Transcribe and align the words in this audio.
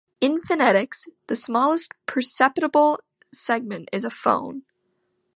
In 0.19 0.39
phonetics, 0.39 1.07
the 1.27 1.35
smallest 1.35 1.91
perceptible 2.07 3.01
segment 3.31 3.87
is 3.93 4.03
a 4.03 4.09
phone. 4.09 4.63